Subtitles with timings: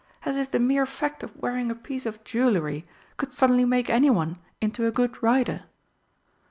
[0.25, 4.39] As if the mere fact of wearing a piece of jewellery could suddenly make anyone
[4.59, 5.65] into a good rider!"